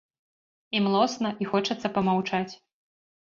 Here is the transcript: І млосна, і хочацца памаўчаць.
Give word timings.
І 0.77 0.81
млосна, 0.85 1.29
і 1.45 1.47
хочацца 1.51 1.93
памаўчаць. 1.99 2.53